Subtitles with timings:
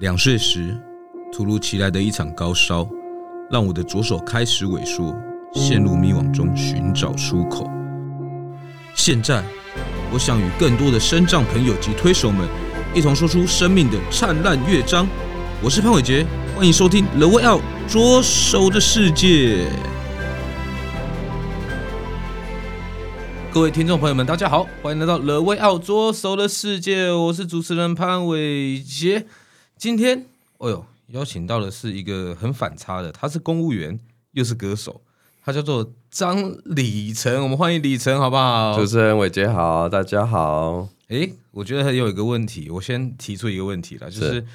[0.00, 0.74] 两岁时，
[1.30, 2.88] 突如其来的一场高烧，
[3.50, 5.14] 让我的左手开始萎缩，
[5.52, 7.70] 陷入迷惘中寻找出口。
[8.94, 9.44] 现在，
[10.10, 12.48] 我想与更多的身障朋友及推手们，
[12.94, 15.06] 一同说出生命的灿烂乐章。
[15.62, 16.24] 我是潘伟杰，
[16.56, 19.66] 欢迎收听《The Out 左手的世界》。
[23.52, 29.26] 各位听众朋友们，大家好，欢迎来到《The Out 左手的世界》，我是主持人潘伟杰。
[29.80, 30.26] 今天，
[30.58, 33.98] 哦呦，邀请到的是一个很反差的，他是公务员，
[34.32, 35.00] 又是歌手，
[35.42, 37.42] 他叫做张李晨。
[37.42, 38.76] 我们欢迎李晨，好不好？
[38.76, 40.86] 主持人伟杰好，大家好。
[41.08, 44.46] 哎，我觉得还有一个问题，我先提出一个问题了，就是，是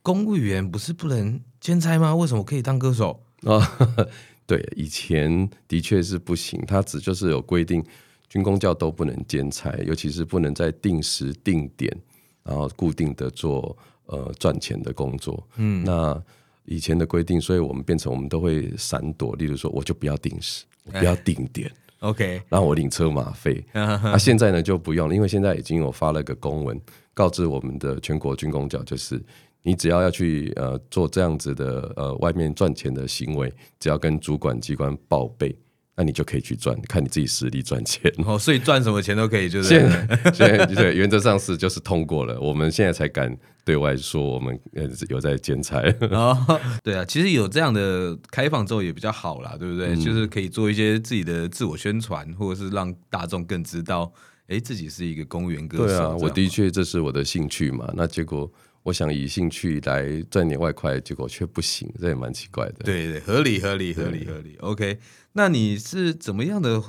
[0.00, 2.16] 公务员不是不能兼差吗？
[2.16, 3.22] 为什么可以当歌手？
[3.42, 3.62] 哦，
[4.46, 7.84] 对，以前的确是不行，他只就是有规定，
[8.26, 11.94] 军公教都不能兼差，尤其是不能在定时定点，
[12.42, 13.76] 然后固定的做。
[14.10, 16.20] 呃，赚钱的工作，嗯，那
[16.64, 19.36] 以前的规定，所以我们变成我们都会闪躲。
[19.36, 23.64] 例如说，我就不要定时，我不要定点， OK，然后我领车马费。
[23.72, 26.80] 那现在呢就不用了，因为现在已经有发了个公文，
[27.14, 29.22] 告知我们的全国军工角，就是
[29.62, 35.56] 你只要要去呃做这样子的呃外面赚钱的行为，只要跟主管机关报备。
[35.96, 38.38] 那你就可以去赚，看你自己实力赚钱哦。
[38.38, 45.82] 所以赚什么钱都可以，就是现在现在对原则上是就是通过了，我们现在才敢对外说我们呃有在兼差。
[46.10, 49.88] 哦，对啊，其实有这样的开放之后也比较好啦，对不对？
[49.88, 54.10] 嗯、就是可以做一些自己的自我宣传，或者是让大众更知道，
[54.46, 55.86] 哎，自己是一个公务员歌手。
[55.86, 57.90] 对啊，我的确这是我的兴趣嘛。
[57.94, 58.50] 那结果。
[58.82, 62.84] 我想以兴趣来赚点外快，结果却不行，这也蛮奇怪的。
[62.84, 64.56] 对对，合理合理合理合理。
[64.60, 64.98] OK，
[65.32, 66.82] 那你是怎么样的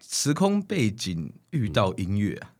[0.00, 2.52] 时空背景遇到音乐啊？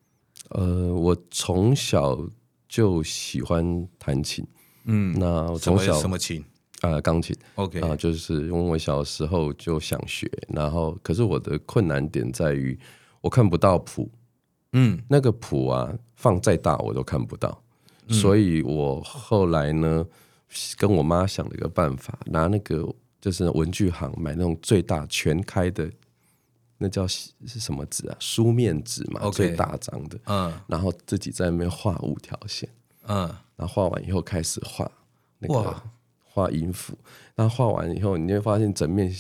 [0.51, 2.29] 呃，我从小
[2.69, 4.45] 就喜欢弹琴。
[4.85, 6.45] 嗯，那我从小什么琴
[6.81, 6.91] 啊？
[6.91, 7.37] 呃，钢琴。
[7.55, 12.77] OK 啊，就是因为我小时候就想学，然后可是我的困难点在于
[13.21, 14.11] 我看不到谱。
[14.73, 17.63] 嗯，那个谱啊，放再大我都看不到。
[18.09, 20.05] 所以我后来呢，
[20.77, 22.87] 跟我妈想了一个办法，拿那个
[23.21, 25.89] 就是文具行买那种最大全开的，
[26.79, 28.17] 那叫是什么纸啊？
[28.19, 30.19] 书面纸嘛.最大张的。
[30.27, 32.69] 嗯，然后自己在那边画五条线。
[33.07, 34.91] 嗯，然后画完以后开始画
[35.39, 35.83] 那个
[36.25, 36.99] 画音符。
[37.37, 39.15] 那画完以后，你会发现整面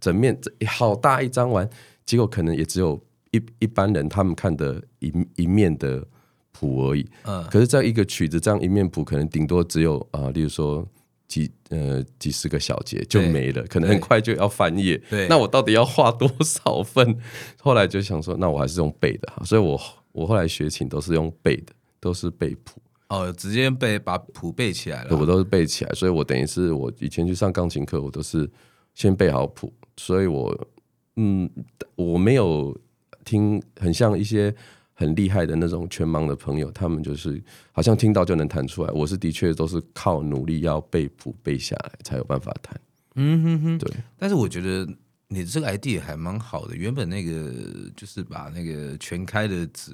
[0.00, 0.36] 整面
[0.66, 1.68] 好大一张完，
[2.04, 3.00] 结果可能也只有
[3.30, 6.06] 一一般人他们看的一一面的。
[6.54, 10.86] 谱而已，嗯，可是在一个曲子这样一面谱，可能顶多只有啊、呃，例如说
[11.26, 14.96] 几呃几十个小节就没了，可能很快就要翻页。
[15.10, 17.18] 对，那我到底要画多少份？
[17.60, 19.78] 后来就想说，那我还是用背的哈，所以我
[20.12, 22.80] 我后来学琴都是用背的，都是背谱。
[23.08, 28.48] 哦，直接背把谱背起来了，我都是背起来，所以我等于是我以前去上钢琴课，我都是
[28.94, 30.66] 先背好谱，所以我
[31.16, 31.50] 嗯，
[31.96, 32.76] 我没有
[33.24, 34.54] 听很像一些。
[34.94, 38.92] 很厉害的那种全盲的朋友，他们就是好像听到就能弹出来。
[38.92, 42.80] 我是的确都是靠努力要背谱背下来才有办法弹。
[43.16, 43.92] 嗯哼哼，对。
[44.18, 44.88] 但是我觉得
[45.28, 46.74] 你这个 idea 还蛮好的。
[46.74, 47.52] 原本那个
[47.96, 49.92] 就是把那个全开的纸，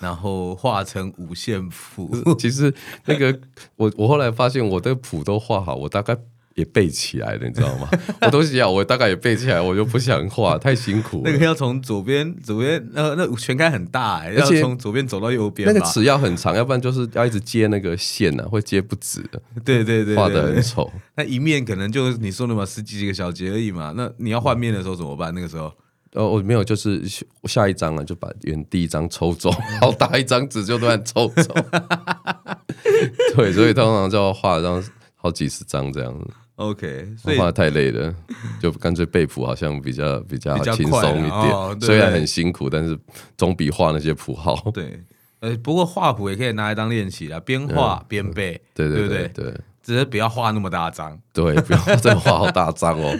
[0.00, 2.10] 然后画成五线谱。
[2.40, 3.38] 其实那个
[3.76, 6.18] 我我后来发现我的谱都画好，我大概。
[6.58, 7.88] 也背起来了，你知道吗？
[8.20, 11.30] 我东西啊，我大概也背起来，我就不想画，太辛苦了。
[11.30, 15.72] 那个要从左边，左边，呃，那全开很大，欸，要从左边走到右边。
[15.72, 19.40] 那个尺要很长，要不然就是要一直接那个线呢，啊，会接不直的。
[19.64, 20.90] 对对对，画的很丑。
[21.14, 23.94] 那一面可能就你说的嘛，十几个小节而已嘛。
[23.96, 25.32] 那你要换面的时候怎么办？
[25.32, 25.72] 那个时候，
[26.14, 27.00] 哦，我没有，就是
[27.44, 31.54] 下一张啊，就把原第一张抽走，好大一张纸就乱抽走。
[33.36, 34.82] 对，所以通常就要画张
[35.14, 36.26] 好几十张这样子。
[36.58, 38.12] OK，所以画太累了，
[38.60, 41.32] 就干脆背谱好像比较比较轻松一点。
[41.32, 42.98] 哦、虽然很辛苦，但是
[43.36, 44.68] 总比画那些谱好。
[44.74, 45.00] 对，
[45.38, 51.16] 呃，不过画谱也可以拿来当练习啦，边画边背，对对对对，对，对，只是不要画那么大张。
[51.32, 53.16] 对， 不要再画好大张哦。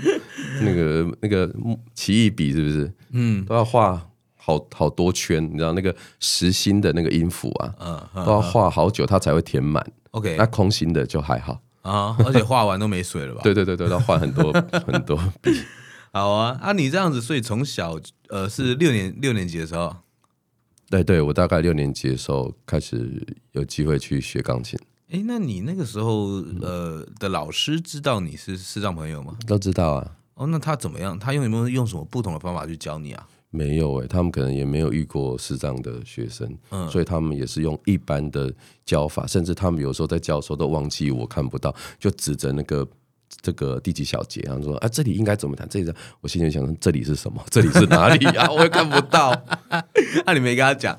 [0.61, 1.49] 那个那个
[1.95, 2.93] 奇异笔是不是？
[3.13, 4.05] 嗯，都要画
[4.37, 7.73] 好好多圈，你知道那个实心的那个音符啊，
[8.17, 9.87] 嗯，都要画好久，它才会填满。
[10.11, 11.61] OK，那空心的就还好。
[11.89, 12.17] 啊！
[12.27, 13.41] 而且画完都没水了吧？
[13.43, 14.53] 对对对对，要换很多
[14.87, 15.51] 很多笔。
[16.13, 17.99] 好啊，啊，你这样子，所以从小
[18.29, 19.95] 呃是六年六年级的时候，
[20.91, 24.79] 对对，我大概六年级的时候开始有机会去学钢琴。
[25.11, 29.37] 哎，那你那个时候呃的老师知道你是视障朋友吗？
[29.47, 30.13] 都知道啊。
[30.35, 31.19] 哦，那他怎么样？
[31.19, 33.27] 他用有没有用什么不同的方法去教你啊？
[33.51, 38.53] 没有诶、欸，他们可能也没有遇过视障的学生，嗯，所以他们也是用一般的
[38.85, 42.87] 教法，甚至他们有时候在教的时候都忘记我看不到，就指着那个
[43.41, 45.67] 这个第几小节，然后说啊，这里应该怎么弹？
[45.69, 47.43] 这里，我心里想说，这里是什么？
[47.51, 48.49] 这里是哪里啊？
[48.53, 49.33] 我也看不到。
[50.27, 50.99] 那你没跟他讲？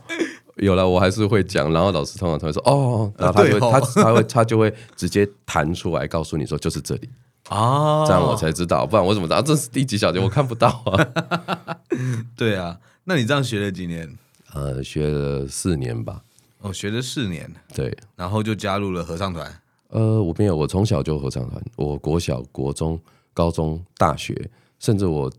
[0.55, 1.71] 有了，我还是会讲。
[1.71, 7.09] 然后老师通常他会说哦，然后他会、哦、他他会他就会直接弹出来告诉你说就是这里。
[7.49, 10.19] 哦，这样我才知道，不然我怎么知道这是第几小节？
[10.19, 11.77] 我看不到啊。
[12.37, 14.15] 对啊，那你这样学了几年？
[14.53, 16.21] 呃，学了四年吧。
[16.61, 17.51] 哦，学了四年。
[17.73, 19.51] 对，然后就加入了合唱团。
[19.89, 21.63] 呃，我没有，我从小就合唱团。
[21.75, 22.99] 我国小、国中、
[23.33, 24.49] 高中、大学，
[24.79, 25.31] 甚至我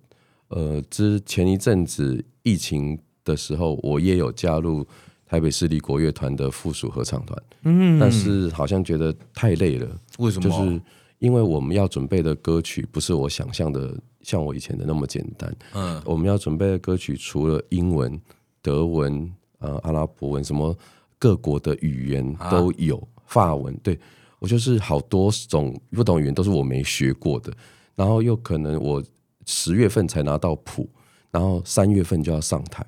[0.49, 4.85] 呃之前一阵子疫情的时候，我也有加入
[5.27, 7.43] 台北市立国乐团的附属合唱团。
[7.63, 9.87] 嗯，但是好像觉得太累了。
[10.19, 10.51] 为什么？
[10.51, 10.81] 就是。
[11.21, 15.55] 因为我们要准备的歌曲不是我想象的像我以前的那么简单。
[15.75, 18.21] 嗯，我们要准备的歌曲除了英文、
[18.61, 20.77] 德文、呃阿拉伯文，什么
[21.19, 23.77] 各国的语言都有，啊、法文。
[23.83, 23.99] 对，
[24.39, 27.53] 我就是好多种不懂语言都是我没学过的，
[27.95, 29.03] 然后又可能我
[29.45, 30.89] 十月份才拿到谱，
[31.31, 32.87] 然后三月份就要上台，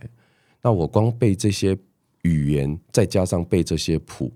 [0.63, 1.77] 那我光背这些
[2.23, 4.33] 语言，再加上背这些谱。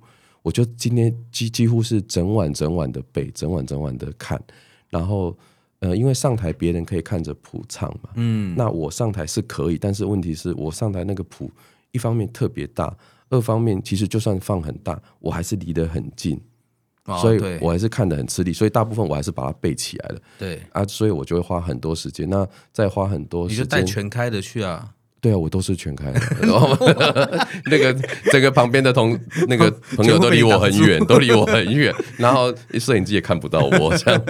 [0.46, 4.40] 我就今天几几乎是整晚整晚的背，整晚整晚的看，
[4.88, 5.36] 然后
[5.80, 11.50] 呃，因为上台别人可以看着谱唱嘛，嗯，那我上台是可以，但是问题是我上台那个谱，
[11.90, 12.96] 一方面特别大，
[13.28, 16.40] 二方面其实就算放很大，我还是离得很近，
[17.06, 24.94] 哦、所以我还是看得很吃力，所以大部分我还是把它背起来了，对啊，所以我就会花很多时间，那再花很多时间，你就带全开的去啊。
[25.20, 26.20] 对啊，我都是全开的。
[26.46, 26.76] 然后
[27.66, 27.92] 那个
[28.30, 29.18] 这个旁边的同
[29.48, 31.92] 那个 朋友都离我很远，都离我很远。
[32.16, 34.22] 然后摄影机也看不到我，这样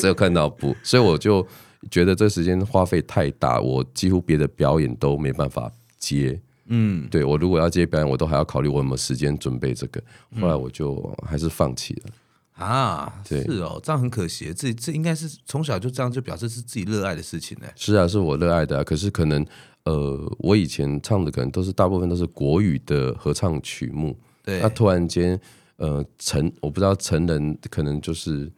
[0.00, 1.44] 只有看到布，所以我就
[1.90, 6.38] 觉得这时间花费太大，我几乎别的表演都没办法接。
[6.66, 10.00] 嗯，对，我如果要接表演，我都还要考虑我有没有时间准备这个。
[10.40, 12.64] 后来我就还是放弃了。
[12.64, 14.52] 啊，对，是哦，这样很可惜。
[14.54, 17.66] 这这应该是从小就这样，就表示是自己热爱的事情呢。
[17.74, 19.44] 是啊，是我热爱的啊，可是可能。
[19.84, 24.60] 呃，我以前唱的可能都是大部分都是国语的合唱曲目，对。
[24.60, 25.40] 那突然间，
[25.76, 28.50] 呃，成我不知道成人可能就是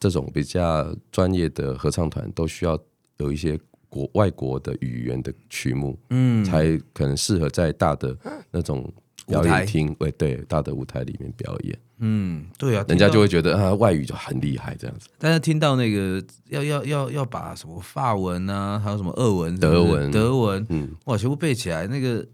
[0.00, 2.78] 这种比较专业的合唱团都需要
[3.18, 3.58] 有一些
[3.88, 8.16] 国外国的语言的曲目，嗯，才可能适合在大的
[8.50, 8.92] 那种
[9.28, 11.78] 表演厅，对对，大的舞台里面表演。
[11.98, 15.08] 嗯，对啊，人家就会觉得啊，外语就很厉害这样子。
[15.18, 22.26] 但是听到那个要要要要把什么法文啊，还有什么俄文、德文、德文，嗯，哇，全部背起来，那个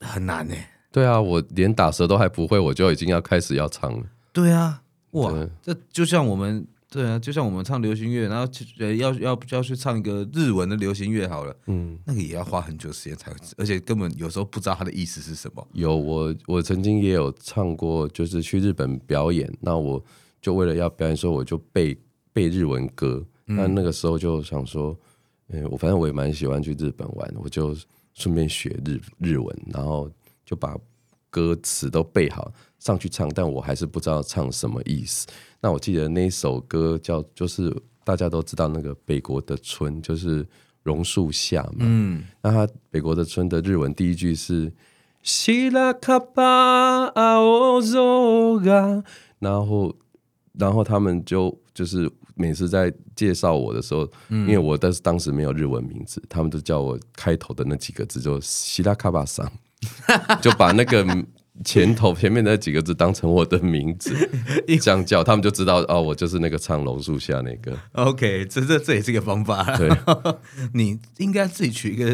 [0.00, 0.54] 很难呢。
[0.90, 4.04] 对啊，我连打舌都还不会，我就已经要开始要唱了。
[4.32, 6.66] 对啊，哇，这就像我们。
[6.92, 8.46] 对啊，就像我们唱流行乐，然后
[8.78, 15.66] 呃要要要去唱一个日文的流行乐好了，嗯，那个也要花很久时间才会，而且根本有时候不知道它的意思是什么。
[15.72, 20.04] 有我我曾经也有唱过，就是去日本表演，那我
[20.42, 21.96] 就为了要表演，说我就背
[22.30, 24.94] 背日文歌，那、嗯、那个时候就想说，
[25.48, 27.74] 嗯，我反正我也蛮喜欢去日本玩，我就
[28.12, 30.10] 顺便学日日文，然后
[30.44, 30.76] 就把
[31.32, 35.26] 歌词都背好上去唱，但我还是不知道唱什么意思。
[35.62, 37.74] 那我记得那首歌叫，就是
[38.04, 40.46] 大家都知道那个北国的春，就是
[40.82, 41.78] 榕树下嘛。
[41.80, 44.70] 嗯，那他北国的春的日文第一句是
[45.22, 49.02] 西拉卡巴阿欧佐嘎，
[49.38, 49.96] 然后
[50.52, 59.50] 然后他们就就是每次在介绍我的时候，嗯、因为我但是当时没有日文名字，他们都叫我开头的那几个字就希拉卡巴桑，
[60.42, 61.06] 就把那个。
[61.64, 64.12] 前头前面那几个字当成我的名字，
[64.80, 67.78] 这样叫他们就知道哦，我就是那个唱榕树下那个。
[67.92, 69.62] OK，这这这也是个方法。
[69.76, 69.88] 对，
[70.74, 72.06] 你应该自己取一个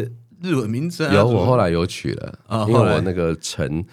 [0.43, 1.15] 日文名字啊。
[1.15, 3.83] 有，我后来有取了，哦、因为我那个陈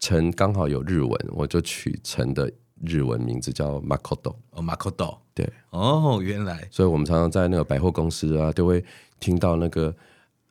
[0.00, 2.52] 陈刚好有日文，我就取陈的
[2.84, 4.34] 日文名字叫 Makoto。
[4.50, 5.16] 哦，Makoto。
[5.32, 6.68] 对，哦，原来。
[6.70, 8.84] 所以我们常常在那个百货公司啊，都会
[9.18, 9.94] 听到那个。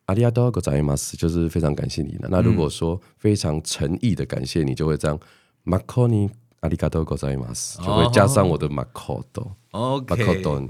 [0.06, 2.28] 阿里亚多ございます，就是非常感谢你的。
[2.28, 5.18] 那如果说非常诚意的感谢你，就会这样
[5.64, 6.28] マコニ
[6.61, 9.52] 阿里嘎多ございます，就会加上我的マコト。
[9.70, 10.68] OK，マコト，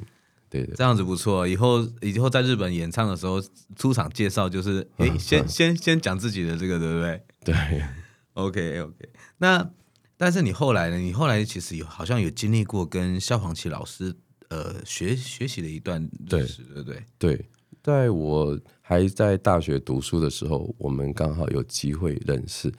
[0.51, 1.49] 对对，这样子不错。
[1.49, 3.43] 以后以后在日本演唱的时候，
[3.77, 7.23] 出场介绍就是，哎、欸，先先先讲自己的这个，对不对？
[7.45, 7.83] 对。
[8.35, 9.09] OK OK。
[9.39, 9.71] 那
[10.19, 10.99] 但是你后来呢？
[10.99, 14.15] 你后来其实有好像有经历过跟萧煌奇老师
[14.51, 17.05] 呃学学习的一段历史，对不对？
[17.19, 17.47] 对。
[17.86, 22.74] 在我还在大学读书的时候，我们刚好有机会认识，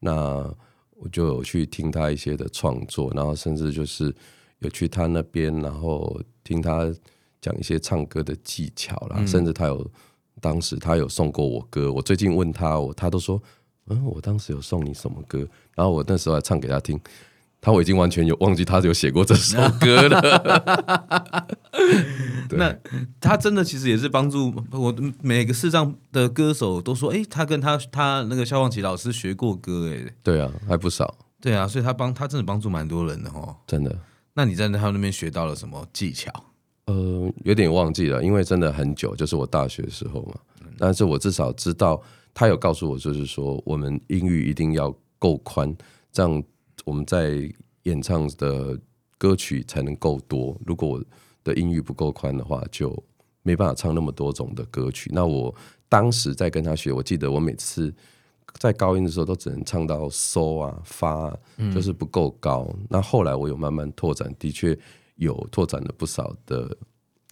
[0.00, 0.50] 那
[0.94, 4.14] 我就有去听他一些的创作，然后甚至就是
[4.60, 6.90] 有去他那边，然后听他
[7.38, 9.90] 讲一些唱歌的技巧啦，嗯、甚至他有
[10.40, 13.38] 当时他有送过我歌，我最近问他，我他都说，
[13.88, 15.46] 嗯，我当时有送你什么歌？
[15.74, 16.98] 然后我那时候还唱给他听，
[17.66, 21.46] 他我已经完全有忘记他有写过这首 歌了。
[22.56, 22.72] 那
[23.20, 31.12] 他真的其实也是帮助我，每个视障的歌手都说，哎，他跟他他那个肖望奇老师学过歌，哎，对啊，还不少。
[31.40, 33.98] 对啊，所以他帮他真的帮助蛮多人的哦，真的。
[34.34, 36.30] 那你在他那边学到了什么技巧？
[36.84, 40.36] 呃，有点忘记了，因为真的很久，就是我大学的时候嘛。
[40.78, 42.00] 但是我至少知道，
[42.32, 45.76] 他有告诉我，就是说我们音域一定要够宽，
[46.12, 46.40] 这样
[46.86, 47.52] 我们在
[47.82, 48.80] 演唱的
[49.18, 50.56] 歌曲才能够多。
[50.64, 51.04] 如果我
[51.44, 52.96] 的音域不够宽的话，就
[53.42, 55.10] 没办法唱那么多种的歌曲。
[55.12, 55.54] 那我
[55.88, 57.92] 当时在跟他学，我记得我每次
[58.58, 61.36] 在高音的时候都只能唱到收啊发，
[61.74, 62.66] 就是不够高。
[62.70, 62.86] 嗯。
[62.88, 64.78] 那后来我有慢慢拓展，的确。
[65.18, 66.76] 有拓展了不少的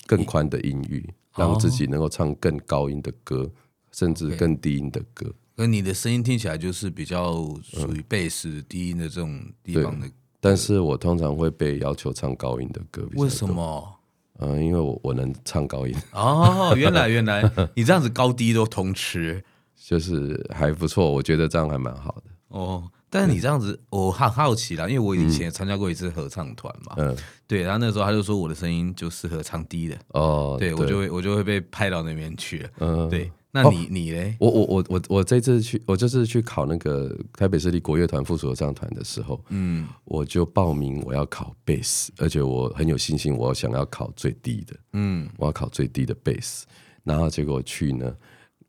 [0.07, 1.07] 更宽的音域，
[1.37, 3.47] 让自己能够唱更高音的歌，
[3.93, 5.31] 甚至更低音的歌。
[5.57, 10.09] 而你的声音听起来就是比较属于贝斯低音的这种地方的。
[10.41, 13.09] 但是我通常会被要求唱高音的歌。
[13.15, 13.95] 为什么？
[14.41, 15.95] 嗯，因为我我能唱高音。
[16.13, 19.43] 哦，原来原来 你这样子高低都通吃，
[19.75, 21.11] 就是还不错。
[21.11, 22.25] 我觉得这样还蛮好的。
[22.49, 22.91] 哦。
[23.09, 34.37] 但是你这样子，我很好奇啦，因为我以前参加过一次合唱团嘛，嗯，对，然后那时候他就说我的声音就适合唱低的，哦，对，对我就会我就会被派到那边去了，嗯，对，那你、哦、你嘞？
[34.41, 46.67] 我我我我我这次去，我这次去考那个台北市立国乐团附属合唱团的时候，嗯，我就报名我要考贝斯，而且我很有信心，我想要考最低的，嗯，我要考最低的贝斯，
[47.05, 48.13] 然后结果去呢，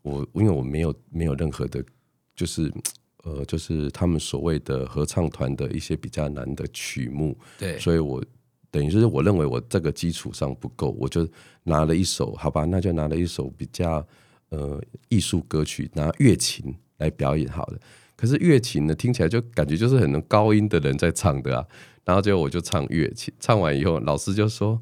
[0.02, 1.84] 我因为我没有没有任何的，
[2.36, 2.72] 就是。
[3.24, 8.24] 呃，就是他们所谓的合唱团的一些比较难的曲目，对，所以我
[8.70, 11.28] 等于就是我认为我这个基础上不够，我就
[11.64, 14.06] 拿了一首，好吧，那就拿了一首比较
[14.56, 17.78] 呃艺术歌曲，拿乐琴来表演好了。
[18.16, 21.64] 可是乐琴呢，听起来就感觉就是很多高音的人在唱的啊，
[22.04, 24.80] 然后结果我就唱乐琴，唱完以后，老师就说。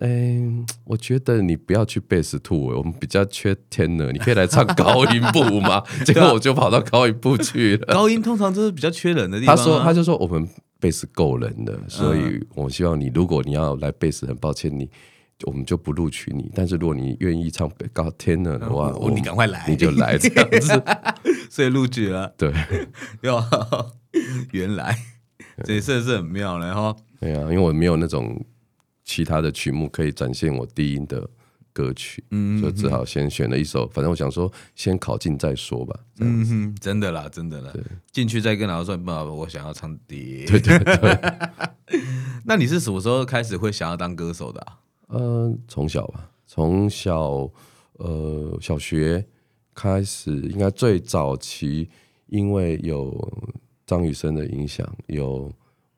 [0.00, 5.84] 哎、欸，我觉得你不要去贝斯兔，我们比较缺 tenor，你可以来唱高音部吗？
[6.06, 7.86] 结果我就跑到高音部去了。
[7.92, 9.56] 高音通常就是比较缺人的地方、啊。
[9.56, 10.48] 他说，他就说我们
[10.80, 14.88] 贝斯够人的，所以我希望你，如果你要来贝斯，很抱歉你，
[15.44, 16.50] 我们就不录取你。
[16.54, 20.82] 但是如果你愿意唱高 tenor 的话，我你赶快来，你就来这样子，
[21.50, 22.34] 所以录取了。
[22.36, 22.52] 对，
[23.22, 23.44] 哟，
[24.52, 24.96] 原来
[25.64, 26.96] 这也是很妙的哈。
[27.20, 28.44] 对啊，因为我没有那种。
[29.04, 31.28] 其他的曲目可以展现我低音的
[31.72, 33.84] 歌曲，嗯，就只好先选了一首。
[33.88, 35.98] 反正我想说，先考进再说吧。
[36.20, 37.72] 嗯哼，真的啦，真的啦。
[38.12, 40.44] 进去再跟老师说，不，我想要唱低。
[40.46, 41.18] 对对对。
[42.44, 44.78] 那你是什么时候开始会想要当歌手的啊？
[45.12, 47.48] 呃，从小吧，从小
[47.98, 49.24] 呃小学
[49.74, 51.88] 开始，应该最早期，
[52.26, 53.16] 因为有
[53.86, 55.52] 张雨生的影响，有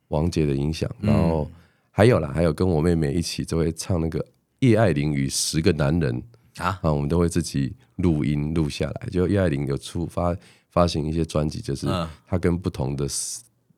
[0.08, 1.50] 王杰的影响，然后。
[1.96, 4.26] 还有啦，还有跟我妹妹一起就会唱那个
[4.58, 6.20] 叶爱玲与十个男人
[6.56, 9.06] 啊，啊，我们都会自己录音录下来。
[9.12, 10.36] 就叶爱玲有出发
[10.70, 11.86] 发行一些专辑，就是
[12.26, 13.06] 她跟不同的、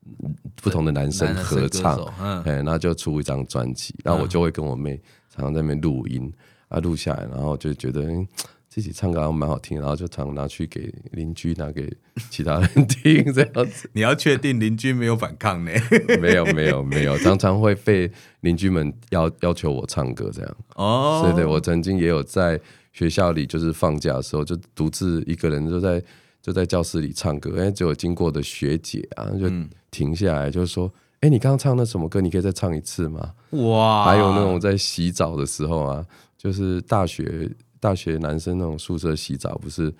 [0.06, 4.98] 嗯、不同的男生合唱，嗯，然后就出一张专辑，然后我就会跟我妹
[5.36, 6.32] 常常在那边录音
[6.68, 8.02] 啊，录下来，然后就觉得。
[8.02, 8.26] 嗯
[8.68, 11.90] 自己唱歌还蛮好听，然后就常拿去给邻居，拿给
[12.28, 13.88] 其他人听，这样子。
[13.94, 15.72] 你要确定邻居没有反抗呢？
[16.20, 20.56] 没有，没有，没有，常常会被邻居们要要求我唱歌这样。
[20.74, 22.60] 哦，对对，我曾经也有在
[22.92, 26.02] 学校里，就是放假的时候，就独自一个人就在
[26.42, 29.50] 就在教室里唱歌，哎，就有经过的学姐啊，就
[29.90, 30.92] 停下来，就说
[31.26, 32.20] ：“哎、嗯，你刚刚唱那什么歌？
[32.20, 34.04] 你可以再唱一次吗？”哇！
[34.04, 36.06] 还有那种在洗澡的时候啊，
[36.38, 37.50] 就是大学。
[37.78, 39.94] 大学男生那种宿舍洗澡，不是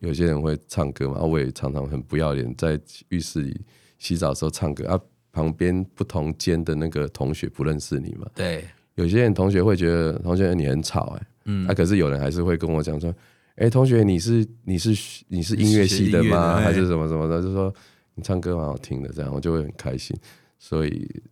[0.00, 1.18] 有些人会唱歌嘛？
[1.20, 3.58] 我也常常很不要脸，在浴室里
[3.98, 5.00] 洗澡的时候唱歌啊。
[5.32, 8.26] 旁边不同间的那个同学不认识你嘛？
[8.34, 8.64] 对，
[8.96, 13.10] 有些人同学会觉得同学你很吵哎、欸，嗯，啊，可是有人还是会跟我讲说，
[13.56, 14.90] 哎、欸，同学你是你是
[15.28, 16.60] 你是音乐系的吗？
[16.60, 17.40] 还是什么什么的？
[17.40, 17.74] 就说
[18.14, 20.14] 你唱歌蛮好听的，这样我就会很开心，
[20.62, 21.22] 所以。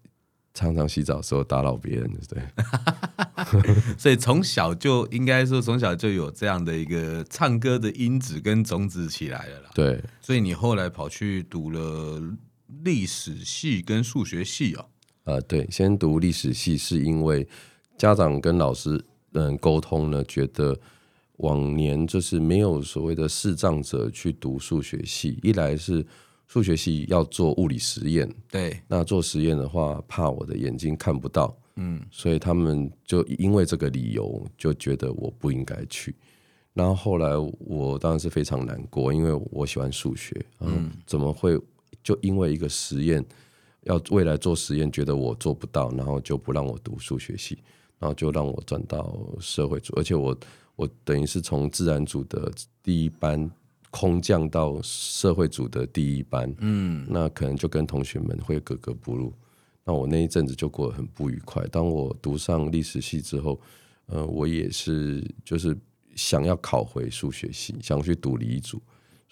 [0.52, 2.42] 常常洗澡的时候打扰别人， 对，
[3.96, 9.70] 所以从小就应该说从小就有这样的一个唱歌的因子跟种子起来了啦。
[9.72, 12.20] 对，所以你后来跑去读了
[12.82, 14.86] 历史系跟数学系哦？
[15.24, 17.46] 呃，对，先读历史系是因为
[17.96, 19.02] 家长跟老师
[19.34, 20.78] 嗯沟通呢，觉得
[21.36, 26.04] 往年就是没有所谓的视障者去读数学系，一来是。
[26.50, 36.12] 数学系要做物理实验，对，那做实验的话，怕我的眼睛看不到，嗯，所以他们就因为这个理由就觉得我不应该去。
[36.72, 41.56] 然后后来我当然是非常难过，因为我喜欢数学，嗯，怎么会
[42.02, 43.24] 就因为一个实验
[43.82, 47.58] 要未来做实验，觉得我做不到，然后就不让我读数学系，
[48.00, 50.36] 然后就让我转到社会组，而且我
[50.74, 52.50] 我等于是从自然组的
[52.82, 53.48] 第一班
[53.90, 59.32] 空降到社会组的第一班，嗯，那可能就跟同学们会格格不入，
[59.84, 61.66] 那我那一阵子就过得很不愉快。
[61.68, 63.60] 当我读上历史系之后，
[64.06, 65.76] 呃，我也是就是。
[66.16, 68.82] 想要考回数学系，想去读理组，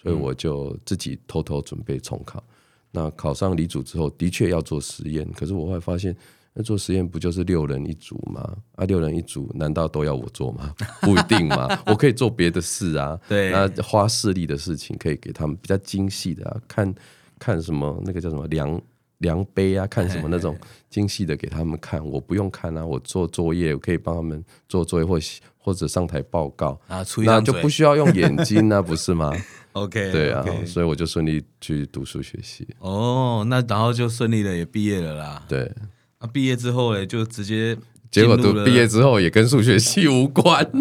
[0.01, 2.39] 所以我就自己偷偷准备重考。
[2.39, 2.55] 嗯、
[2.91, 6.15] 那考上理组之后，的确要做实验，可是我会发现，
[6.59, 8.41] 那做实验不就是六人一组吗？
[8.75, 10.75] 啊，六人一组，难道都要我做吗？
[10.99, 13.17] 不一定嘛，我可以做别的事啊。
[13.29, 16.93] 对，那花视力的事情可以给他们比较精细的啊，看
[17.39, 18.81] 看什么那个叫什么量
[19.19, 20.53] 量杯啊，看什么那种
[20.89, 22.05] 精细的给他们看。
[22.05, 25.17] 我不用看啊，我做作业，我可以帮他们做作业或
[25.57, 29.31] 或者上台报告啊，那就不需要用眼睛啊，不是吗？
[29.71, 30.67] OK，对啊，okay.
[30.67, 32.67] 所以我就顺利去读书学习。
[32.79, 35.45] 哦，那然后就顺利的也毕业了啦。
[35.47, 35.71] 对，
[36.21, 37.77] 那毕业之后嘞，就直接
[38.11, 40.69] 结果读毕业之后也跟数学系无关。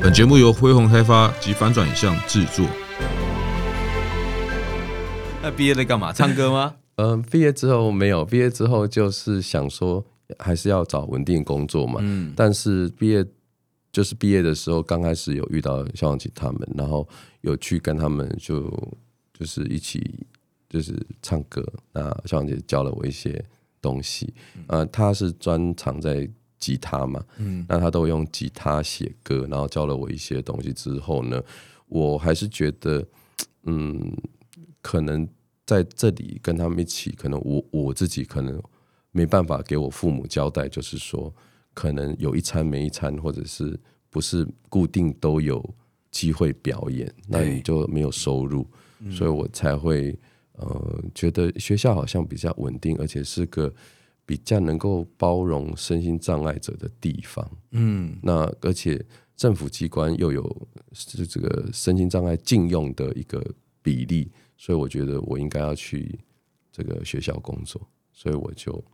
[0.00, 2.64] 本节目由恢宏开发及反转影像制作。
[5.42, 6.10] 那毕业在干嘛？
[6.14, 6.76] 唱歌吗？
[6.96, 10.04] 嗯，毕业之后没有，毕业之后就是想说。
[10.38, 12.00] 还是要找稳定工作嘛。
[12.02, 13.24] 嗯，但是毕业
[13.90, 17.08] 就是毕业的时候，刚开始有遇到萧煌奇他们，然后
[17.40, 18.70] 有去跟他们就
[19.32, 20.26] 就是一起
[20.68, 21.64] 就是唱歌。
[21.92, 23.44] 那小王姐教了我一些
[23.80, 24.32] 东西，
[24.66, 31.42] 呃，她是专长在吉他嘛，嗯，那她都用吉他写歌，然后教了我一些东西之后呢，
[31.86, 33.06] 我还是觉得，
[33.64, 34.12] 嗯，
[34.82, 35.26] 可能
[35.66, 38.62] 在这里跟他们一起，可能我我自己可能。
[39.10, 41.34] 没办法给我父母交代，就是说，
[41.72, 43.76] 可能有一餐没一餐，或者是
[44.10, 45.74] 不是固定都有
[46.10, 48.68] 机会表演，那你就没有收入，
[49.10, 50.16] 所以我才会
[50.58, 53.72] 呃觉得学校好像比较稳定，而且是个
[54.26, 57.50] 比较能够包容身心障碍者的地方。
[57.70, 59.04] 嗯，那而且
[59.36, 63.44] 政府机关又有是这个身心障碍禁用的一个
[63.82, 66.18] 比例，所以我觉得我应该要去
[66.70, 67.80] 这个学校工作，
[68.12, 68.84] 所以我就。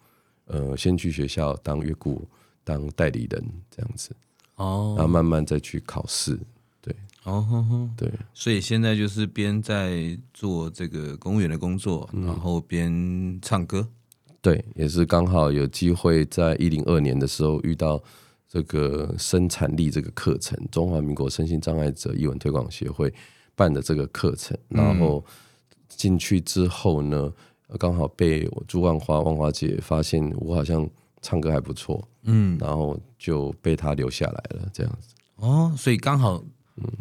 [0.46, 2.28] 呃，先去学校当乐顾，
[2.64, 4.14] 当代理人这样子，
[4.56, 6.44] 哦，然后慢慢再去考试，对，
[7.24, 13.86] 哦，对，所以现在就是边在做这个公务员的工作，嗯、然后边唱歌，
[14.40, 18.02] 对，也是刚好有机会在一零二年的时候遇到
[18.48, 23.12] 这个生产力这个课程，中华民国身心障碍者艺文推广协会
[23.54, 25.24] 办的这个课程，然后
[25.88, 27.32] 进去之后呢。
[27.78, 30.88] 刚好被我朱万花万花姐发现，我好像
[31.22, 35.08] 唱歌还不错，嗯，然后就被她留下来了，这样子。
[35.36, 36.44] 哦，所以刚好，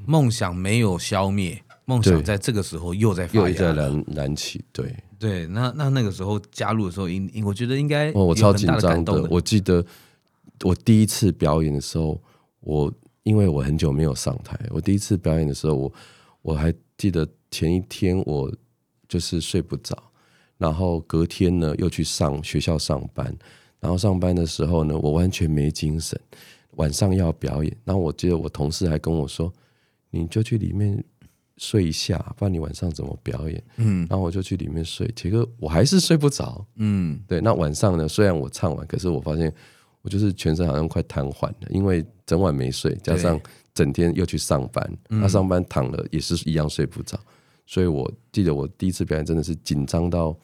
[0.06, 4.64] 梦想没有消灭，梦想在这个时候又在又在燃燃起。
[4.72, 9.24] 对对，那那那个时候加入的时候，应我觉得应该哦，我超紧张的。
[9.30, 9.86] 我记得
[10.64, 12.22] 我第一次表演的时候，
[12.60, 15.94] 我因为我很久没有上台，我第一次表演的时候，我
[16.42, 18.54] 我还记得前一天我
[19.08, 19.98] 就是睡不着。
[20.58, 23.36] 然后隔天呢，又去上学校上班，
[23.82, 26.18] 然后上班的时候呢，我完全没精神。
[26.76, 29.52] 晚上要表演，然后我记得我同事还跟我说
[30.13, 31.04] ：“你就去里面
[31.58, 36.65] 睡一下，不然你晚上怎么表演？”嗯，然后我就去里面睡，结果我还是睡不着。
[36.76, 37.41] 嗯，对。
[37.41, 39.52] 那晚上呢，虽然我唱完，可是我发现
[40.04, 43.39] 我就是全身好像快瘫痪了，因为整晚没睡，加上
[43.73, 47.19] 整天又去上班，那上班躺了也是一样睡不着。
[47.65, 50.38] 所以我记得我第一次表演真的是紧张到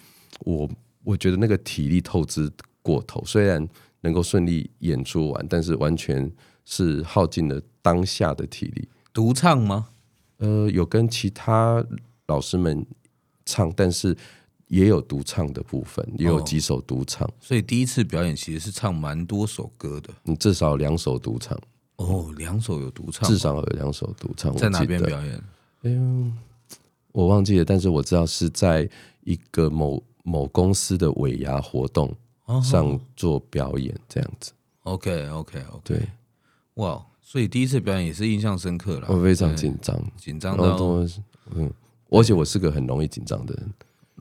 [0.46, 0.70] 我，
[1.04, 2.52] 我觉得那个体力透支
[2.82, 3.24] 过头。
[3.26, 3.68] 虽然
[4.02, 6.32] 能够顺利演出完，但是完全
[6.66, 8.88] 是耗尽了当下的体力。
[9.20, 9.90] 独唱吗？
[10.38, 11.86] 呃，有跟其他
[12.28, 12.86] 老师们
[13.46, 14.16] 唱，但是
[14.68, 17.28] 也有独唱的部分，也有几首独唱。
[17.28, 17.34] 哦。
[17.42, 20.10] 所以第一次表演其实是唱蛮多首歌的。
[20.24, 21.60] 你至少两首独唱。
[21.98, 24.56] 哦，两首有独唱，至少有两首独唱。
[24.56, 25.44] 在哪边表演？
[25.82, 26.38] 嗯。
[27.12, 28.90] 我忘记了，但是我知道是在
[29.26, 32.16] 一个某某公司的尾牙活动
[32.64, 34.54] 上做表演这样子。
[34.84, 36.08] OK OK OK，对，
[36.76, 39.06] 哇，所以第一次表演也是印象深刻了。
[39.08, 40.76] 我非常紧张，紧张到
[41.54, 41.72] 嗯，
[42.10, 43.72] 而且我是个很容易紧张的人。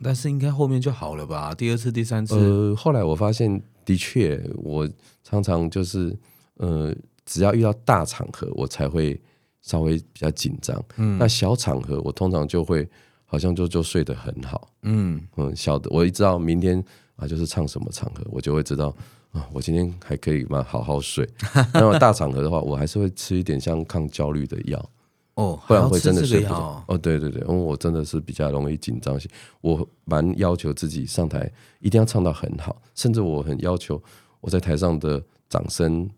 [0.03, 1.55] 但是应该后面就好了吧？
[1.55, 4.87] 第二次、第三次，呃，后来我发现，的确，我
[5.23, 6.15] 常常就是
[6.57, 6.95] 呃，
[7.25, 9.19] 只要遇到大场合，我才会。
[9.61, 12.87] 稍微比较紧张，嗯，那小场合我通常就会
[13.25, 16.81] 好像就就睡得很好，嗯嗯，小的我一知道明天
[17.17, 18.95] 啊就是唱什么场合，我就会知道
[19.31, 21.27] 啊，我今天还可以嘛好好睡。
[21.73, 24.89] 那么大场合的话，我还是会吃一点像抗焦虑的药
[25.35, 26.83] 哦，不然会真的睡不着。
[26.87, 29.29] 哦，对对对，因为我真的是比较容易紧张型，
[29.61, 34.01] 我蛮要求自己上台一定要唱到很好，甚至我很要求
[34.41, 36.09] 我在台上的掌声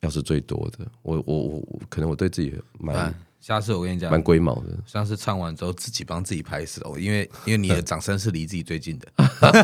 [0.00, 0.86] 要是最多的。
[1.02, 3.14] 我我我可能我对自己蛮。
[3.40, 4.66] 啊下次我跟你讲，蛮龟毛的。
[4.84, 9.08] 上次唱完之后，自己帮自己拍手，因为因为你的掌声是离自己最近的，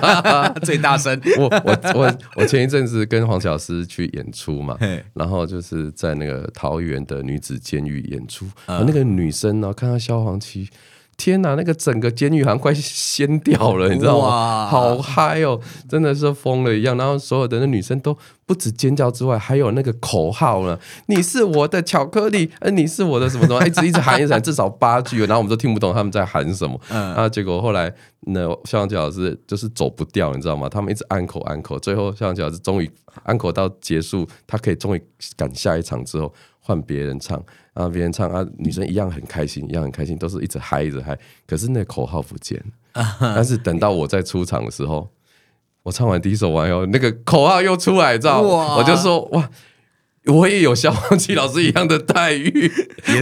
[0.65, 1.21] 最大声。
[1.39, 4.79] 我我我我前一阵子跟黄小诗去演出嘛，
[5.13, 10.69] 然后就是在那个桃园的女子监狱演出，嗯、那个女生呢，看到萧煌奇。
[11.17, 14.67] 天呐，那个整个监狱好像快掀掉了，你知道吗？
[14.67, 16.97] 好嗨哦，真的是疯了一样。
[16.97, 25.21] 然后所有的那女生都不止尖叫之外，还有那个口号呢：“你是我的巧克力，呃，你是我的什么什么，一直 一直喊一直喊，至少八句。
[25.21, 26.79] 然后我们都听不懂他们在喊什么。
[26.91, 30.69] 嗯，啊结果后来那萧煌奇老师就是走不掉，你知道吗？
[30.69, 32.91] 他们一直按口按口，最后萧煌奇老师终于
[33.23, 35.03] 按口到结束，他可以终于
[35.35, 36.33] 赶下一场之后。
[36.67, 37.41] 换别人唱，
[37.73, 41.17] 然后别人唱啊，女生一样很开心，一样很开心，都是一直嗨一直嗨。
[41.47, 42.61] 可是那口号不见，
[43.21, 45.09] 但是等到我在出场的时候，
[45.85, 48.79] 我唱完第一首完以后，那个口号又出来，知道吗？
[48.79, 49.49] 我就说哇，
[50.25, 52.69] 我也有萧煌奇老师一样的待遇，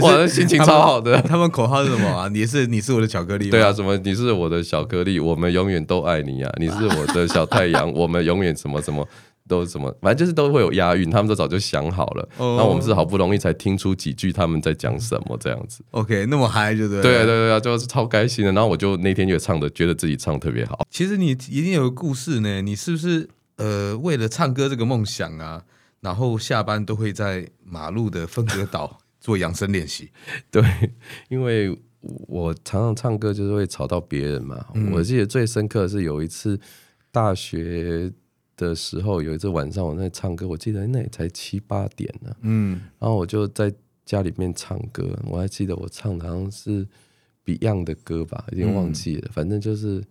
[0.01, 1.21] 我的心情超好的。
[1.21, 2.27] 他们口号是什么啊？
[2.29, 6.51] 你是你是我的巧克力，对啊，什么你是我的巧克力，我们永远都爱你啊！
[6.59, 9.07] 你是我的小太阳， 我们永远什么什么。
[9.47, 12.27] 都什么，反正就是都会有押韵，他们都早就想好了。
[12.37, 12.69] 那、oh.
[12.69, 15.83] 我们是好不容易才听出几句他们在讲什么这样子。
[15.91, 16.99] OK，那么嗨就对。
[17.01, 18.51] 对对对啊，就是超开心的。
[18.53, 20.83] 然后我就那天就唱的，觉得自己唱特别好。
[20.89, 25.63] 其实你一定有个故事呢，你是不是呃为了唱歌这个梦想啊，
[26.01, 30.09] 然后下班都会在马路的分隔岛做养生练习？
[30.49, 30.63] 对，
[31.29, 34.65] 因为我常常唱歌就是会吵到别人嘛。
[34.73, 36.59] 嗯、我记得最深刻的是有一次
[37.11, 38.11] 大学。
[38.57, 42.35] 的时候有一次晚上我在唱歌，我记得那也才七八点呢。
[42.41, 43.73] 嗯，然后我就在
[44.05, 46.87] 家里面唱歌，我还记得我唱的好像是
[47.43, 49.27] Beyond 的歌吧，已经忘记了。
[49.27, 50.03] 嗯、反正就是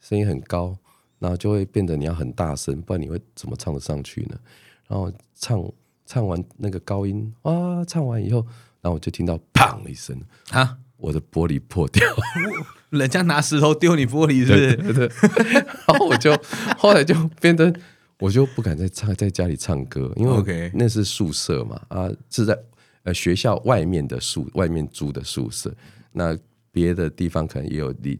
[0.00, 0.76] 声音很高，
[1.18, 4.38] 然后就会变得你要很大声，不然你会怎么唱得上去呢？
[4.86, 5.72] 然后唱
[6.06, 8.40] 唱完那个高音啊，唱完以后，
[8.80, 12.02] 然后我就听到砰一声啊，我的玻璃破掉。
[12.98, 15.10] 人家拿石头丢你玻璃，是不是？
[15.86, 16.36] 然后我就
[16.78, 17.72] 后来就变得，
[18.18, 22.58] 我就不敢再唱，在家里唱歌，因为那是宿舍嘛，啊，是在
[23.02, 25.74] 呃学校外面的宿，外面租的宿舍。
[26.12, 26.36] 那
[26.70, 28.18] 别的地方可能也有你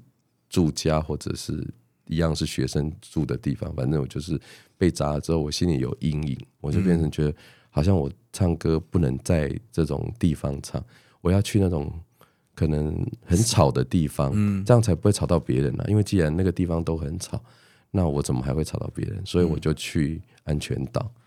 [0.48, 1.66] 住家，或者是
[2.06, 3.74] 一样是学生住的地方。
[3.74, 4.40] 反正我就是
[4.76, 7.34] 被砸了之后，我心里有阴影，我就变成觉得，
[7.70, 10.84] 好像我唱歌不能在这种地方唱，
[11.20, 11.92] 我要去那种。
[12.54, 15.86] 可能很吵的地方，嗯，这样才不会吵到别人呢、啊。
[15.88, 17.42] 因为既然那个地方都很吵，
[17.90, 19.20] 那我怎么还会吵到别人？
[19.24, 21.00] 所以我就去安全岛。
[21.02, 21.20] 嗯、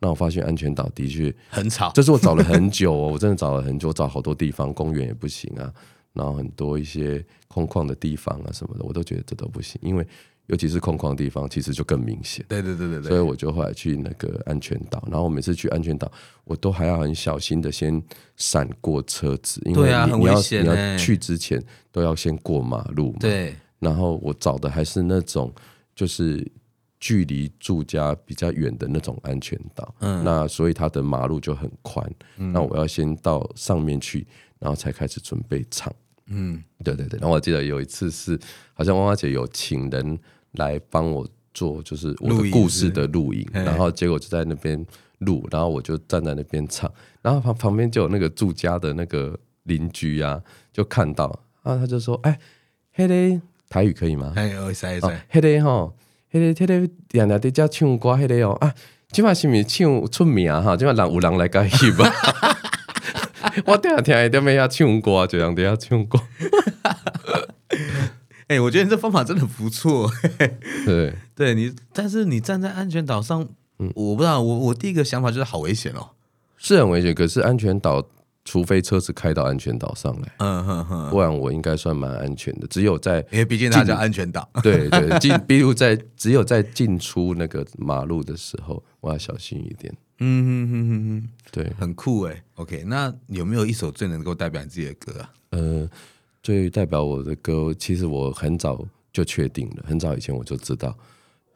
[0.00, 5.72] 那我发现安全岛的确很吵，这是我找了很久哦，我真的找了很久，找好多地方，公园也不行啊，
[6.12, 10.06] 然后很多一些空旷的地方啊什么的，我都觉得这都不行，因为。
[10.46, 12.44] 尤其是空旷地方，其实就更明显。
[12.48, 13.08] 对对对对对。
[13.08, 16.10] 所以我就后来去那个安全岛，然后我每次去安全岛，
[16.44, 18.02] 我都还要很小心的先
[18.36, 23.18] 闪过车子，因为你、啊、你要你要去之前都要先过马路嘛。
[23.20, 23.56] 对。
[23.78, 25.52] 然后我找的还是那种
[25.94, 26.46] 就是
[27.00, 29.94] 距离住家比较远的那种安全岛。
[30.00, 30.22] 嗯。
[30.22, 32.06] 那所以它的马路就很宽。
[32.36, 32.52] 嗯。
[32.52, 34.26] 那我要先到上面去，
[34.58, 35.90] 然后才开始准备唱。
[36.26, 36.62] 嗯。
[36.82, 37.18] 对对对。
[37.20, 38.38] 然后我记得有一次是，
[38.72, 40.18] 好像汪汪姐有请人。
[40.54, 44.86] 来帮我做，就是我的故事的录影，然后结果就在那边
[45.18, 46.88] 录，然后我就站在那边唱，
[47.22, 50.40] 然后旁旁边就有那个住家的那个邻居啊，
[50.72, 51.24] 就看到，
[51.64, 52.38] 然后他就说：“哎，
[52.92, 55.92] 嘿嘞，台语可以吗？”哎，我塞塞，嘿嘞哈，
[56.30, 58.72] 嘿嘞，嘿嘞，两两在家唱歌，嘿嘞哦啊，
[59.10, 60.76] 今晚是不是唱出名哈？
[60.76, 62.08] 今晚人有人来加戏吧？
[63.66, 66.18] 我第二天一定要唱歌，就让大家唱歌。
[68.46, 70.10] 哎、欸，我觉得你这方法真的不错。
[70.84, 73.46] 对， 对你，但是你站在安全岛上，
[73.78, 76.10] 嗯，我不知道，我我第一个想法就是好危险哦，
[76.58, 77.14] 是很危险。
[77.14, 78.06] 可是安全岛，
[78.44, 82.66] 除非车子开到安全岛上来，嗯哼哼，不然我应该算蛮安全的。
[82.66, 89.94] 只有在，因为毕竟它叫安全岛，对对， 进，比如在只有在进出那个马路的时候，我要小心一点。
[90.18, 92.44] 嗯哼哼哼哼，对，很酷哎。
[92.54, 95.34] OK，那有没有一首最能够代表你自己的歌啊？
[95.50, 95.90] 呃。
[96.42, 100.94] 最代表我的歌，其实我很早就确定了，很早以前我就知道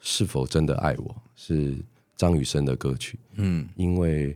[0.00, 1.76] 是否真的爱我是
[2.16, 3.18] 张雨生的歌曲。
[3.34, 4.34] 嗯，因为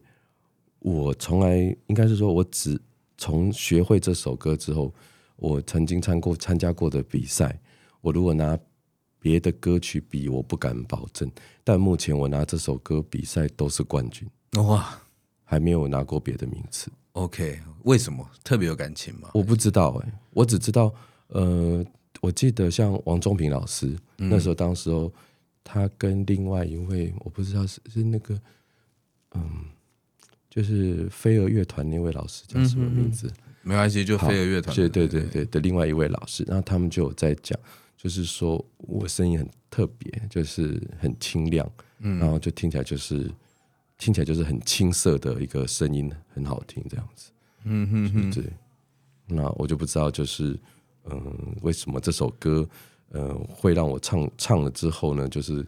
[0.80, 1.56] 我从来
[1.86, 2.78] 应该是说，我只
[3.16, 4.92] 从学会这首歌之后，
[5.36, 7.58] 我曾经参过参加过的比赛，
[8.02, 8.58] 我如果拿
[9.22, 11.30] 别的歌曲比，我不敢保证。
[11.64, 15.00] 但目前我拿这首歌比赛都是冠军，哇，
[15.44, 16.90] 还没有拿过别的名次。
[17.12, 19.30] OK，为什么特别有感情吗？
[19.32, 20.92] 我不知道哎、欸，我只知道，
[21.28, 21.84] 呃，
[22.20, 25.12] 我记得像王中平老师，嗯、那时候当时候
[25.62, 28.40] 他跟另外一位，我不知道是是那个，
[29.34, 29.66] 嗯，
[30.50, 33.28] 就是飞儿乐团那位老师叫什么名字？
[33.28, 34.74] 嗯嗯没关系，就飞儿乐团。
[34.74, 37.56] 对对对对的，另外一位老师，然后他们就有在讲，
[38.02, 43.30] 就是说我声音很特别，就是很清亮，嗯，然后就听起来就是
[43.96, 47.30] 听起来就是很青涩的一个声音，很好听这样子，
[47.62, 48.44] 嗯哼哼，对。
[49.28, 50.58] 那我就不知道，就是
[51.04, 52.68] 嗯，为什么这首歌
[53.12, 55.64] 嗯会让我唱唱了之后呢，就是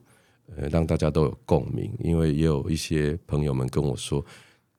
[0.57, 4.25] 呃让大家都有共鸣，因为也有一些朋友们跟我说。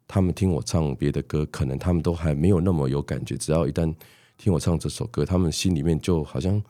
[0.07, 3.35] 他们听我唱别的歌，可能他们都还没有那么有感觉。
[3.35, 3.91] 只要一旦
[4.37, 6.61] 听我唱这首歌，他们心里面就好像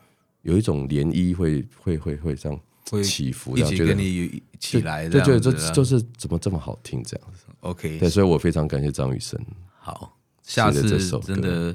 [0.46, 2.60] 有一种涟漪会，会会会会这样
[3.02, 7.46] 起伏，一起跟你起来，就觉得这就是怎么这么好听这样子。
[7.60, 9.38] OK，对，所以我非常感谢张雨生。
[9.80, 11.74] 好，下次真的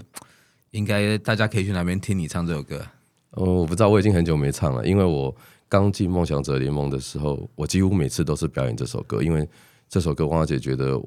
[0.71, 2.81] 应该大家可以去那边听你唱这首歌。
[3.31, 5.35] 哦，我不知道，我已经很久没唱了，因为我
[5.67, 9.45] 刚进梦想者联盟的时候，我几乎每次都是表演这首歌，因为
[9.89, 10.97] 这首歌汪姐觉得。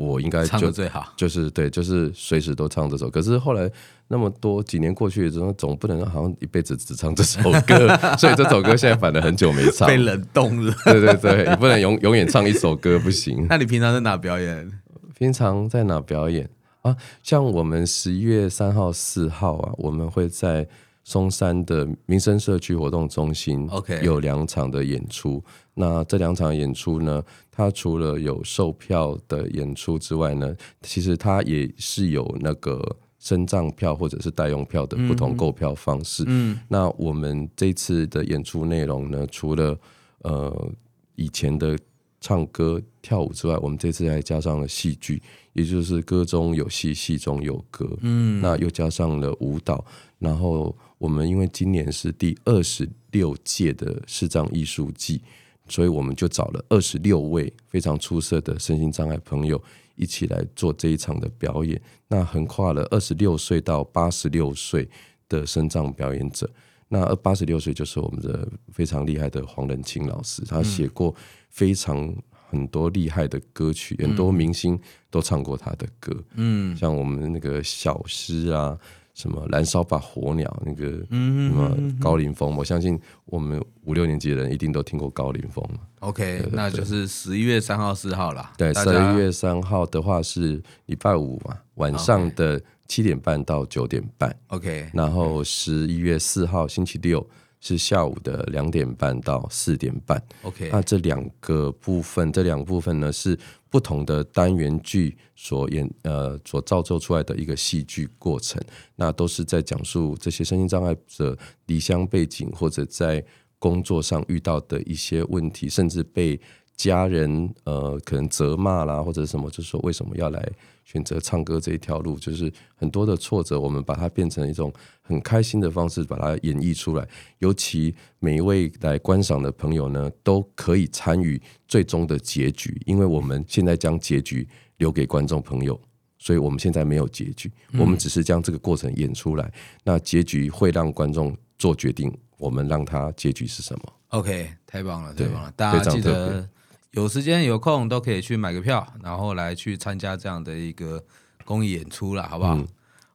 [0.00, 3.10] 我应该就唱的最好，就是对，就是随时都唱这首。
[3.10, 3.70] 可是后来
[4.08, 10.74] 那么多几年过去之后，总不能好像一辈子只唱这首歌， 所以这首歌现在反而很久没唱， 被冷冻了。
[10.86, 13.46] 对对对，你不能永永远唱一首歌不行。
[13.48, 14.70] 那你平常在哪表演？
[15.18, 16.48] 平常在哪表演
[16.80, 16.96] 啊？
[17.22, 20.66] 像我们十一月三号、四号啊，我们会在。
[21.02, 25.42] 松山的民生社区活动中心，OK，有两场的演出。
[25.74, 27.20] 那这两场演出呢，
[27.60, 36.24] 它除了有售票的演出之外呢，其实它也是有那个身障票或者是代用票的不同购票方式。
[36.26, 39.78] 嗯，那我们这次的演出内容呢，除了
[40.22, 40.72] 呃
[41.16, 41.78] 以前的
[42.18, 47.86] 唱歌跳舞之外，我们这次还加上了戏剧，也就是歌中有戏，戏中有歌。
[48.00, 49.84] 嗯，那又加上了舞蹈，
[50.18, 50.74] 然后。
[51.00, 55.22] 我们因为今年是第二十六届的视障艺术季，
[55.70, 59.62] 所以我们就找了二十六位非常出色的身心障碍朋友
[59.94, 61.80] 一起来做这一场的表演。
[62.08, 64.88] 那横跨了二十六岁到八十六岁
[65.28, 66.50] 的身障表演者。
[66.88, 71.14] 那八十六岁就是我们的非常厉害的黄仁清老师，他写过
[71.48, 72.12] 非常
[72.50, 74.78] 很多厉害的歌曲，很多明星
[75.08, 76.12] 都唱过他的歌。
[76.34, 78.76] 嗯，像我们那个小诗啊。
[79.14, 85.64] 什么燃烧吧火鸟那个什么高凌风，我相信我们五六年级的人一定都听过高凌风。
[86.00, 88.52] OK，对对对，那就是十一月三号、四号啦。
[88.56, 94.34] 对，十一月三号的话是礼拜五嘛，晚上的七点半到九点半。
[94.48, 97.26] OK，然后十一月四号星期六。
[97.60, 100.20] 是下午的两点半到四点半。
[100.42, 108.60] OK，那这两个部分，这两个部分呢是不同的单元剧所演呃所造就出来的一个戏剧过程。
[108.96, 113.24] 那都是在讲述这些身心障碍者离乡背景或者在
[113.58, 116.40] 工作上遇到的一些问题，甚至被
[116.76, 120.50] 家人呃可能责骂啦，或者什么，就是说为什么要来
[120.90, 124.72] 选择唱歌这一条路，就是很多的挫折，我们把它变成一种
[125.02, 127.08] 很开心的方式，把它演绎出来。
[127.38, 134.48] 尤其每一位来观赏的朋友呢，都可以参与最终的结局，因为我们现在将结局
[134.78, 135.80] 留给观众朋友，
[136.18, 139.44] 所以我们现在没有结局，我们只是将这个过程演出来。
[139.44, 139.52] 嗯、
[139.84, 146.48] 那结局会让观众做决定，我们让他结局是什么？OK，太棒了，太棒了，大家记得。
[146.92, 151.04] 有时间有空都可以去买个票，然后来去参加这样的一个
[151.44, 152.56] 公益演出了，好不好？
[152.56, 152.66] 嗯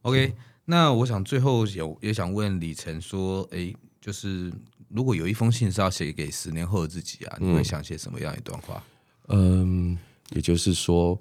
[0.04, 0.34] ，OK，
[0.64, 4.50] 那我想最后有也想问李晨说，哎，就是
[4.88, 8.82] 如果有一封信是要写给十年后的自己啊，你会想写什么样一段话？
[9.28, 9.98] 嗯，
[10.30, 11.20] 也就是说，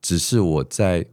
[0.00, 1.04] 只是我在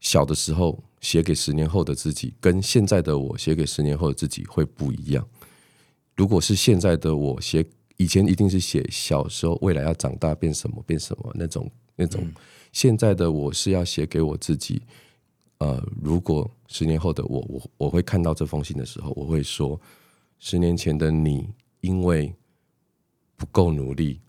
[0.00, 5.26] 小的时候写给十年后的自己，跟现在的我写给十年后的自己会不一样。
[6.14, 7.66] 如果是现在的我写。
[7.96, 12.26] 以前一定是写小时候未来要长大变什么变什么那种那种，
[12.72, 14.82] 现在的我是要写给我自己。
[15.58, 19.80] 呃，如果十年后的我，我我会看到这封信的时候，我会说：
[20.38, 21.48] 十年前的你
[21.80, 22.34] 因为
[23.36, 24.20] 不够努力，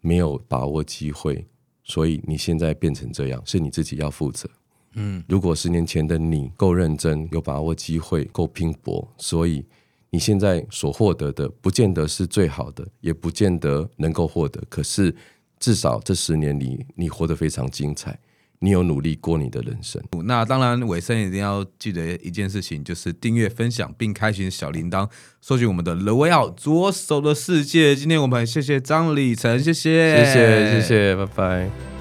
[0.00, 1.46] 没有把握机会，
[1.84, 4.50] 所以你现在变成这样，是你自己要负责。
[4.94, 9.64] 嗯，如果十年前的你够认真，有把握机会，够拼搏，所以。
[10.10, 14.62] 你现在所获得的，不见得是最好的，也不见得能够获得。
[14.68, 15.14] 可是，
[15.58, 18.18] 至少这十年里，你活得非常精彩。
[18.60, 20.02] 你有努力过你的人生。
[20.24, 25.06] 那当然，尾声一定要记得一件事情，就是订阅、分享并开启小铃铛，
[25.42, 27.94] 搜寻我们的 The Way Out 左手的世界。
[27.94, 31.95] 今天我们谢谢张李晨，谢谢，谢谢，谢谢，拜拜。